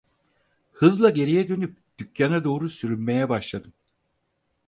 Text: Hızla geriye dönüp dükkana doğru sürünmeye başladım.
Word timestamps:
Hızla 0.71 1.09
geriye 1.09 1.47
dönüp 1.47 1.77
dükkana 1.97 2.43
doğru 2.43 2.69
sürünmeye 2.69 3.29
başladım. 3.29 3.73